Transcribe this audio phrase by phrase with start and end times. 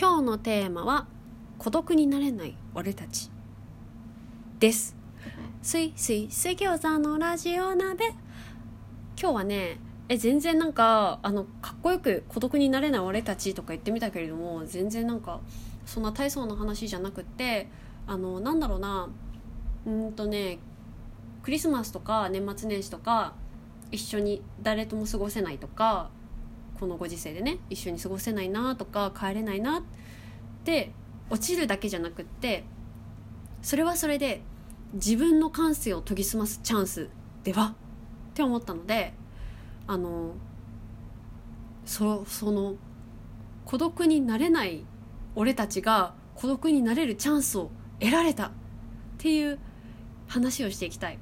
[0.00, 1.08] 今日のテーマは
[1.58, 3.32] 孤独になれない俺たち
[4.60, 4.94] です。
[5.60, 8.10] すいすい水餃子のラジオ鍋。
[9.20, 15.40] 今日はねえ全然なんかあのかっこよく孤独になれない俺たちとか言ってみたけれども全然なんか
[15.84, 17.68] そんな大層な話じゃなくって
[18.06, 19.08] あのなんだろうな
[19.84, 20.60] うんとね
[21.42, 23.34] クリスマスとか年末年始とか
[23.90, 26.10] 一緒に誰とも過ごせないとか
[26.78, 29.82] このご時世でね一緒に過ごせないなとか帰れないなっ
[30.64, 30.92] て
[31.30, 32.64] 落ちるだけじゃなくって
[33.62, 34.42] それはそれで
[34.94, 37.08] 自分の感性を研ぎ澄ますチャンス
[37.44, 37.74] では？
[37.74, 37.74] っ
[38.34, 39.12] て思ったので
[39.86, 40.34] あの
[41.84, 42.76] そその
[43.64, 44.84] 孤独になれない
[45.34, 48.50] 俺たちが孤独になれるチャンスを得られたっ
[49.18, 49.58] ていう
[50.28, 51.18] 話をしていきたい。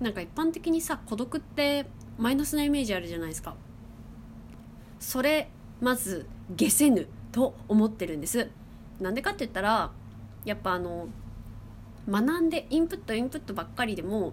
[0.00, 1.86] なんか一般的にさ孤独って
[2.18, 3.54] マイナスなイメージあるじゃないですか。
[5.04, 5.48] それ
[5.80, 6.26] まず
[6.56, 8.48] 下せぬと思ってるんです
[9.00, 9.90] なんでかって言ったら
[10.46, 11.08] やっぱあの
[12.08, 14.32] 学んでインプットインプットばっかりでも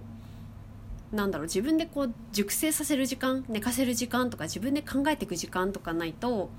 [1.11, 6.49] なんだろう自分でこう熟成させる時間寝かせる時間とか自分で考えていく時間とかないと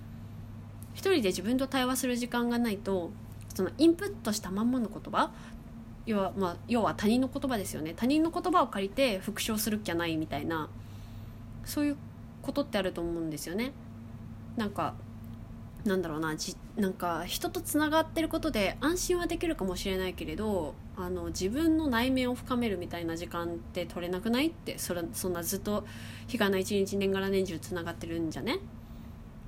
[0.92, 3.10] 一人で自分と対話する時間がないと
[3.54, 5.30] そのインプットしたまんまの言葉
[6.04, 10.68] 要は,、まあ、要は他人の言葉ですよね他人の言葉を借りて復唱するっきゃないみたいな
[11.64, 11.96] そういう
[12.42, 13.72] ことってあると思うんですよね。
[14.56, 14.94] なんか
[15.84, 25.84] なんだろうなじなんか人とつながってることで安心はできるかもしれないけれどあの自分の内面を深めるみたいな時間って取れなくないってそれそんなずっと
[26.28, 28.60] 日がな一日年がら年中つながってるんじゃね？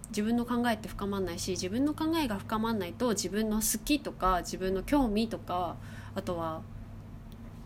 [0.09, 5.77] 自分の考えって深まんないし自分の考えが深まんないと自分の好きとか自分の興味とか
[6.15, 6.63] あとは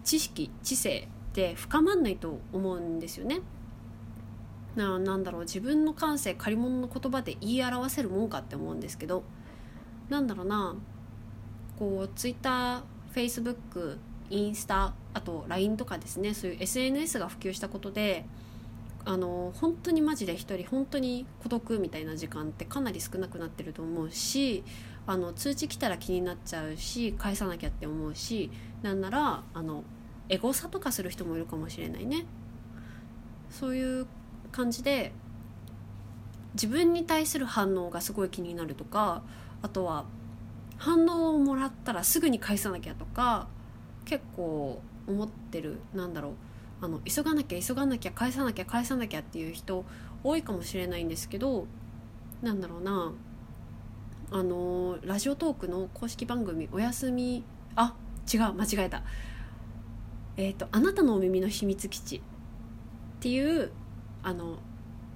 [0.04, 3.40] 知識知性って深まんないと思うんですよね。
[4.78, 9.24] ななんだろう自分の感性借り物の言葉で言い表せるもんかって思うんですけど
[10.08, 10.76] なんだろうな
[11.78, 12.80] こうツイッター
[13.12, 13.98] フェイスブック
[14.30, 18.24] インスタあと LINE とかですねそういう SNS が普及したことで
[19.04, 24.62] あの本当にマジで一人本当に孤独みたいな時間ってかなり少なくなってると思うし
[25.06, 28.50] あの通知来たら気になっちゃうし返さなきゃって思うし
[28.82, 29.82] なんならあの
[30.28, 32.26] エゴサとかする人もいるかもしれないね。
[33.50, 34.06] そういう
[34.52, 35.12] 感じで
[36.54, 39.22] 自分に対する反応がすごい気になるとか
[39.62, 40.04] あとは
[40.76, 43.48] 反応をもらったらすぐに返さなきゃとか
[44.04, 46.32] 結構思ってるなんだろう
[46.80, 49.84] あの急がなきゃ急がなきゃ返さなきゃ返さなきゃっていう人
[50.22, 51.66] 多いかもしれないんですけど
[52.42, 53.12] なんだろうな
[54.30, 57.44] あのラジオトークの公式番組「おやすみ」
[57.74, 57.94] あ
[58.32, 59.02] 違う間違えた。
[60.36, 62.20] えっ、ー、と「あなたのお耳の秘密基地」っ
[63.20, 63.72] ていう
[64.22, 64.58] あの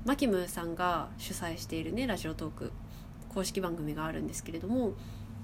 [0.04, 2.72] マキムさんが主催しているねラジオトーク
[3.28, 4.92] 公式番組があるんですけれども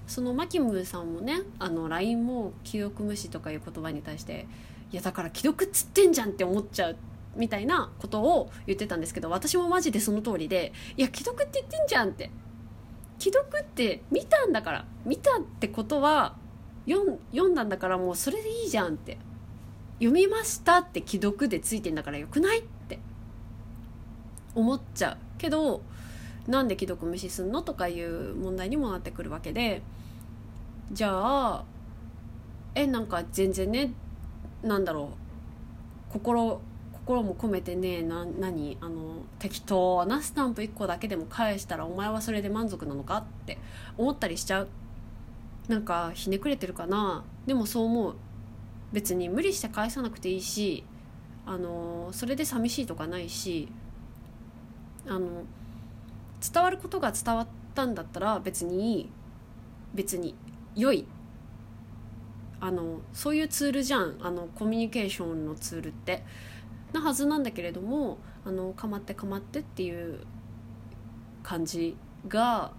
[0.07, 4.47] そのマキムさんもねあの LINE も既読無視とかいう言葉に対して
[4.91, 6.97] いやだから既読っつってんじゃんって思っちゃう
[7.37, 12.31] みたいなことを言ってたんですけど私もマジでその通りでいや既読って言ってんじゃんって。
[13.19, 16.37] 既読って見たんだから見たってことは
[16.87, 19.19] 読んだんだからもうそれでいいじゃんって。
[19.99, 23.01] 読みましたって既読でついてんだからよくないって。
[24.59, 25.17] 思っちゃう。
[25.39, 25.83] けど
[26.49, 29.83] なんで既読無視すんのとかいう問題にもなってくるわけで
[30.91, 31.65] じゃあ
[32.75, 33.93] えなんか全然ね
[34.63, 35.11] なんだろ
[36.11, 36.61] う心
[36.93, 43.59] 心も込めてねな何あの適当なスタンプ1個だけでも返したらお前はそれで満足なのかって
[43.97, 44.69] 思ったりしちゃう。
[45.69, 47.25] なんかひねくれてるかな。
[47.47, 48.15] でもそう思う。
[48.93, 50.85] 別に無理して返さなくていいし
[51.47, 53.69] あのそれで寂しいとかないし
[55.07, 55.45] あの
[56.53, 59.11] 伝わることが伝わったんだったら別に
[59.95, 60.35] 別に
[60.75, 61.07] 良い。
[62.61, 64.17] あのそういうツールじゃん。
[64.21, 66.25] あのコミュニケーションのツールって。
[66.93, 70.21] なはずなんだけれどもあのかまってかまってっていう
[71.43, 72.73] 感じが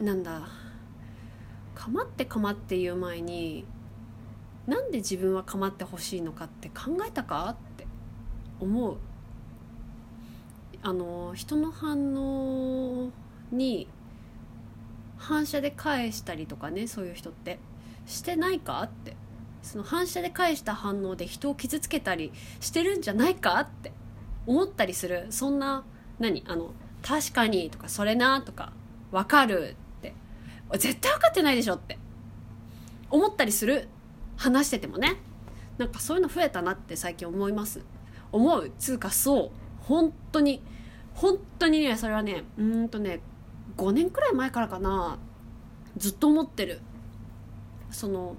[0.00, 0.48] なんだ
[1.74, 3.64] かまってかまっていう前に
[4.66, 7.86] なんで自分はかまってほしいのかって考えたかって
[8.60, 8.96] 思う。
[10.84, 13.10] あの人の反応
[13.50, 13.88] に
[15.16, 17.58] 反射で返したりとかねそういう人って。
[18.06, 19.16] してないかって。
[19.62, 23.92] その反射で返した反応で人を傷つけたりしてるんじゃないかって。
[24.46, 25.26] 思ったりする。
[25.30, 25.84] そんな
[26.18, 26.44] 何？
[26.46, 26.72] あの
[27.02, 28.74] 確かにとかそれなとか
[29.10, 30.12] 分かるって。
[30.72, 31.98] 絶対分かってないでしょって。
[33.08, 33.88] 思ったりする。
[34.36, 35.16] 話しててもね。
[35.78, 37.80] なんかそういうの増えたなって最近思います。
[38.32, 38.70] 思う。
[38.78, 39.50] つうかそう。
[39.86, 40.62] 本当に
[41.14, 43.20] 本当にねそれはねうんとね
[43.76, 45.18] 5年くらい前からかな
[45.96, 46.80] ずっと思ってる。
[47.90, 48.36] その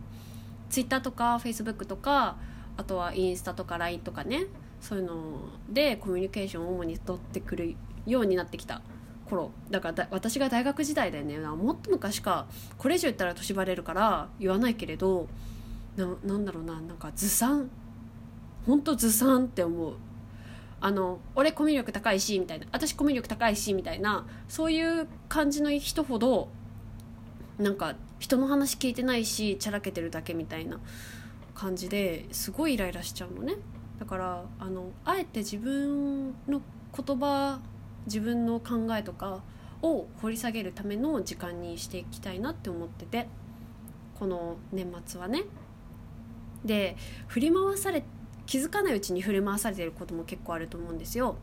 [0.70, 2.36] ツイッターとかフェイスブックとか
[2.76, 4.48] あとはインスタとか LINE とかね
[4.82, 5.16] そういうの
[5.70, 7.76] でコミュニケーションを主に取ってくる
[8.06, 8.82] ようになってきた
[9.30, 9.52] 頃。
[9.70, 11.40] だから私が大学時代だよね。
[11.40, 15.28] もっと昔かこれ以上言ったら年バレるから言わないけれど
[15.96, 17.70] ななんだろうななんかずさん。
[18.66, 19.94] ほんとずさんって思う。
[20.86, 22.68] あの俺コミュ力高いしみたいな。
[22.72, 24.28] 私コミュ力高いしみたいな。
[24.48, 26.50] そういう感じの人ほど
[27.58, 30.80] なんか人の話聞いてないしちゃらけてるだけみたいな
[31.56, 33.56] 感じですごいイライラしちゃうのね。
[33.98, 36.62] だからあのあえて自分の
[36.96, 37.62] 言葉
[38.06, 39.42] 自分の考えとか
[39.82, 43.28] を掘り下げるための時間にしていきたいなって思ってて。
[44.20, 45.46] この年末はね。
[46.64, 46.96] で
[47.28, 48.04] 振り回され
[48.46, 51.38] 気づかないうちに振り回されてることも結構あると思うんですよ。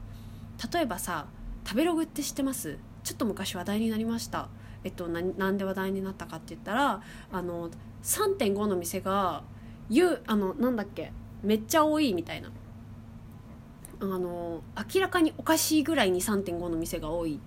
[0.73, 1.27] 例えばさ
[1.67, 2.79] 食べログって知ってます？
[3.05, 4.49] ちょっと昔話題になりました。
[4.85, 7.03] えっとなんで話題になったかって言ったら
[7.33, 7.71] あの
[8.03, 9.43] 3.5の店が
[9.89, 11.13] ゆあのなんだっけ？
[11.43, 12.51] めっちゃ多いみたいな。
[14.01, 14.63] あの
[14.95, 17.39] 明らかにおかしいぐらいに3.5の店が多い。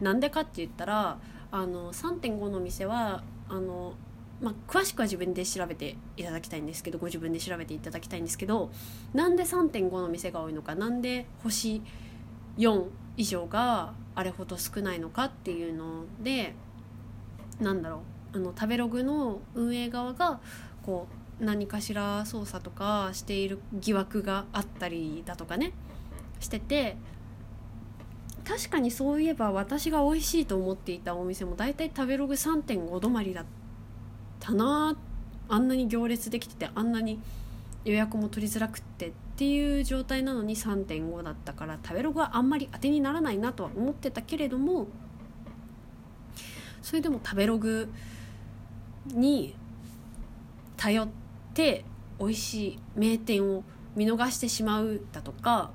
[0.00, 1.18] なんでかって言ったら
[1.50, 3.94] あの3.5の店はあの、
[4.40, 8.70] まあ、詳しくは自分で調べていただきたいんですけどご自分で調べていただきたいんですけど
[9.12, 11.82] なんで3.5の店が多いのかなんで星
[12.56, 16.54] 4以上があれほど少ないのかっていうので
[17.60, 18.02] なんだろ
[18.32, 20.40] うあの食べログの運営側が
[20.84, 21.06] こ
[21.40, 25.72] う何かしら操作とかしている疑惑があったりだとかね
[26.38, 26.96] してて
[28.46, 33.44] 確かにそういえば私が美味しいと思っていたお店も大体食べログ3.5止まりだっ
[34.40, 34.96] たな
[35.48, 37.20] あんなに行列できててあんなに
[37.84, 44.88] 予約も取りづらくってっていう状態なのに3.5だったから食べログはあんまり当てにならないなとは思ってたけれども
[46.82, 47.88] それでも食べログ
[49.06, 49.54] に
[50.76, 51.08] 頼っ
[51.54, 51.84] て
[52.18, 53.64] 美味しい名店を
[53.96, 55.70] 見逃してしまうだとか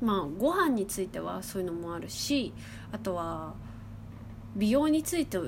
[0.00, 2.52] まあご飯についてはそういうのもあるし
[2.92, 3.54] あとは
[4.56, 5.38] 美容について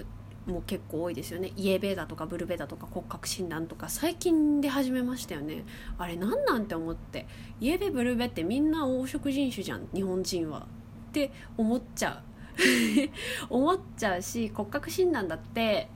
[0.47, 1.53] も結構多いですよね。
[1.57, 3.89] イエベだとかブルベだとか骨格診断とか。
[3.89, 5.65] 最近で始めましたよね。
[5.99, 7.27] あれ何なんて思って。
[7.61, 9.89] イエベブルベってみんな黄色人種じゃん。
[9.95, 10.67] 日本人は。
[11.11, 12.31] って思っちゃう。
[13.51, 15.89] 思っちゃうし骨格診断だって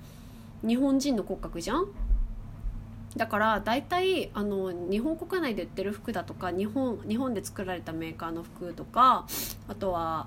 [0.66, 1.86] 日本人の骨格じゃん。
[3.16, 9.26] だから大体あの日本国内で売ってる服だとか日本日本で作られたメーカーの服とか
[9.68, 10.26] あとは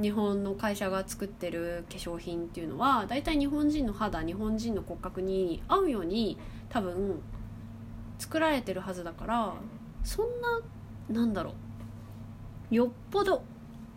[0.00, 6.38] 日本の会社が作ってる化粧品っていうのは大体日本人の肌日本人の骨格に合うように
[6.70, 7.20] 多分
[8.18, 9.54] 作られてるはずだから
[10.02, 11.54] そんななんだろ
[12.70, 12.74] う。
[12.74, 13.42] よっぽど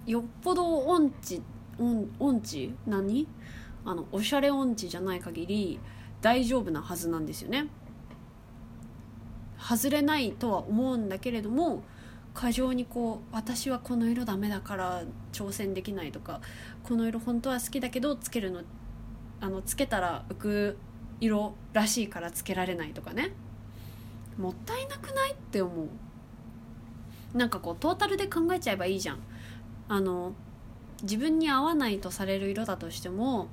[0.05, 1.41] よっぽど音痴
[1.79, 2.73] 音音痴？
[2.85, 3.27] 何？
[3.85, 5.79] あのおしゃれ音痴じゃない限り
[6.21, 7.67] 大丈夫なはずなんですよね。
[9.57, 11.83] 外れないとは思うんだけれども
[12.35, 16.41] 過剰にこう私はこの色ダメだから挑戦できないとか
[16.83, 18.61] この色本当は好きだけどつけるの
[19.39, 20.77] あのつけたら浮く
[21.21, 23.31] 色らしいからつけられないとかね。
[24.37, 25.87] もったいなくないって思う。
[27.37, 29.19] なんかこうトータルで考えちゃえばいいじゃん。
[29.87, 30.33] あの
[31.03, 33.47] 自分に合わないとされる色だとしても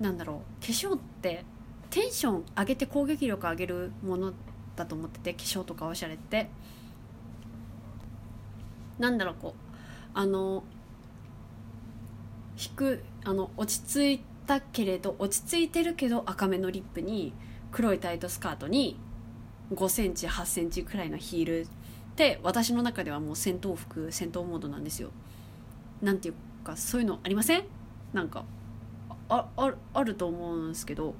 [0.00, 1.44] なんだろう化粧って
[1.90, 4.32] テンション上げて攻撃力上げるもの
[4.76, 6.50] だと思ってて化粧とかおしゃれって。
[9.02, 9.52] なんだろうこう
[10.14, 10.62] あの
[12.56, 17.32] 引くあの落ち着いたけれど落ち着いてるけど赤めのリップに
[17.72, 18.96] 黒いタイトスカートに
[19.74, 21.66] 5センチ8センチくらいのヒールっ
[22.14, 25.10] て私の中ではもう戦闘服戦闘モードなんですよ。
[26.00, 27.64] なんていうかそういうのありません？
[28.12, 28.44] なんか
[29.28, 31.14] あああると思うんですけど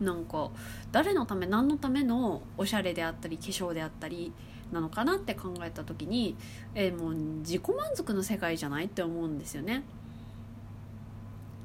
[0.00, 0.50] なんか
[0.92, 4.32] 誰のため何のためのおしゃれであったり化粧であったり
[4.72, 6.36] なのかなって考えた時に
[6.74, 9.82] えもう自己満足の世界じゃないって思うんですよね。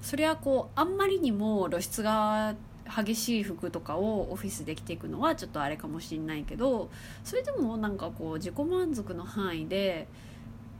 [0.01, 6.91] それはこうあんまりにも露出が激しい服とかをオフィスで着ていくのはちょっとあれかもしれないけど
[7.23, 10.07] それでもなんかこう自己満足の範囲で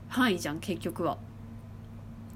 [0.08, 1.18] 範囲じゃん結局は。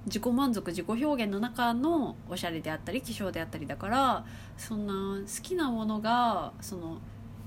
[0.06, 4.24] 自己満足自己表現の中のおしゃれであったり化粧であったりだから
[4.56, 6.98] そんな好きなものがその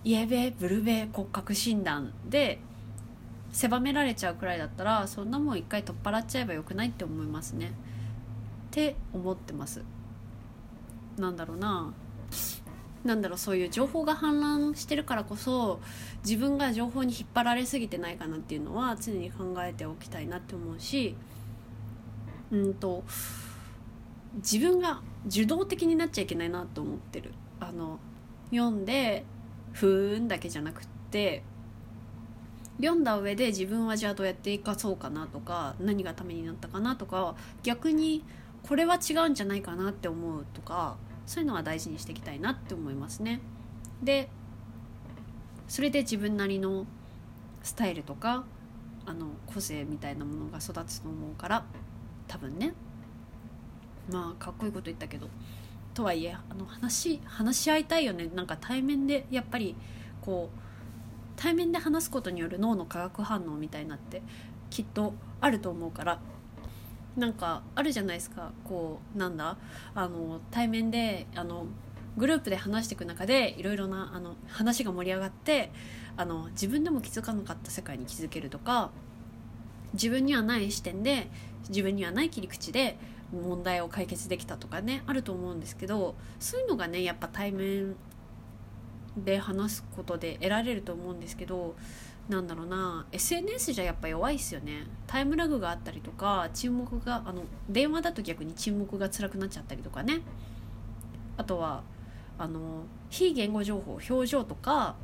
[0.03, 2.59] イエベブルベ骨格診断で
[3.51, 7.67] 狭められちゃうくらいだったらそんなもん一回取っ払っちゃえばよくないって思いますね。
[7.67, 7.69] っ
[8.71, 9.83] て思ってます。
[11.17, 11.93] なんだろうな。
[13.03, 15.81] なんだろうそういう情報が氾濫してるからこそ
[16.25, 21.13] 自分が情報に引っ張られすぎてないかなっていうのは常に考えておきたいなって思うし
[22.49, 23.03] うんと
[24.37, 27.33] 自分が受動的になっちゃいけないなと思ってる。
[27.59, 27.99] あの
[28.51, 29.25] 読んで
[29.73, 31.43] ふーんだけじゃなくって
[32.77, 38.23] 読んだ上で自分はじゃあどうやって生かそうかなとか何がためになったかなとか逆に
[38.67, 43.39] これは違うんじゃないかなって思うとかそういうのは大事にしていきたいなって思いますね。
[44.01, 44.29] で
[45.67, 46.85] それで自分なりの
[47.61, 48.43] スタイルとか
[49.05, 51.65] あの個性みたいなものが育つと思うから
[52.27, 52.73] 多分ね
[54.11, 55.29] まあかっこいいこと言ったけど
[55.93, 58.29] とはいえあの話話し合いたいよね。
[58.33, 59.75] なんか対面でやっぱり
[60.21, 60.59] こう
[61.35, 64.21] 対面で話すことによる脳の化学反応みたいなって
[64.69, 66.19] きっとあると思うから
[67.15, 68.51] なんかあるじゃないですか。
[68.63, 69.57] こうなんだ
[69.93, 71.65] あの対面であの
[72.17, 75.71] グループで話していく中でいろいろなあの話が盛り上がって
[76.15, 78.91] あの自分でも気づかなかった世界に気づけるとか
[79.93, 81.29] 自分にはない視点で
[81.69, 82.97] 自分にはない切り口で
[83.33, 87.95] 問題を解決できたとかねあると思うんですけどそういうのがねやっぱ対面
[89.17, 91.75] で話すことで得られると思うんですけど
[92.29, 94.87] なんだろうな SNS じゃやっぱ弱いっすよね。
[95.07, 100.21] タイムラグがあったりとか沈黙があの電話だと逆に沈黙が辛くなっちゃったりとかね。
[101.35, 101.83] あとは
[102.37, 104.95] あの非言語情報表情とか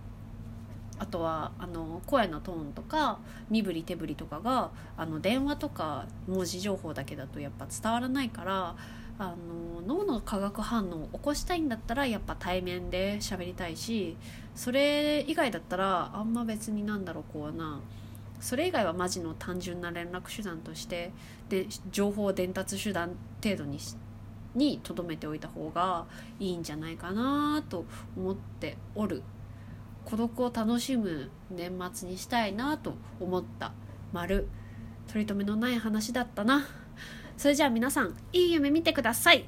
[0.99, 8.75] あとはあの声のトーンとか身振り手振りとかがあの電話とか文字情報だけだとやっぱ伝わらないから
[9.17, 14.15] あの脳の化学反応を起こしたいんだったらやっぱ対面で喋りたいし
[14.55, 17.81] それ以外だったらあんま別になんだろうこうな
[18.39, 21.11] それ以外はマジの単純な連絡手段として
[21.49, 23.11] で情報伝達手段
[23.43, 23.77] 程度に
[24.55, 26.05] に留めておいた方が
[26.39, 27.85] いいんじゃないかなと
[28.17, 29.21] 思っておる。
[30.05, 33.73] 孤独を楽しむ年末にしたいなと思った
[34.11, 34.47] 丸。
[35.07, 36.67] 取り留めのない話だったな。
[37.37, 39.45] それじゃあ皆さんいい夢見てください。